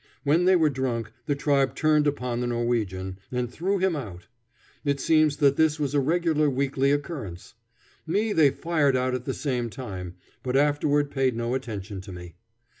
[0.23, 4.25] When they were drunk, the tribe turned upon the Norwegian, and threw him out.
[4.83, 7.53] It seems that this was a regular weekly occurrence.
[8.07, 12.33] Me they fired out at the same time, but afterward paid no attention to me.